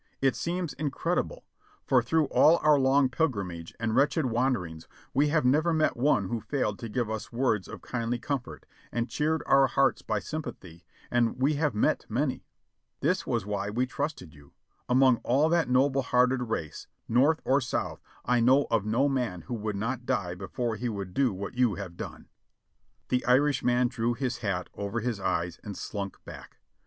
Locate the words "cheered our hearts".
9.11-10.01